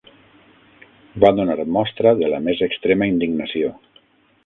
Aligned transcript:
Va 1.25 1.31
donar 1.41 1.67
mostra 1.77 2.17
de 2.25 2.33
la 2.35 2.43
més 2.49 2.67
extrema 2.71 3.11
indignació. 3.15 3.75